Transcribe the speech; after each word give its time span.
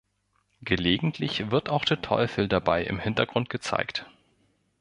Gelegentlich 0.63 1.51
wird 1.51 1.69
auch 1.69 1.85
der 1.85 2.01
Teufel 2.01 2.47
dabei 2.47 2.83
im 2.85 2.97
Hintergrund 2.99 3.51
gezeigt. 3.51 4.07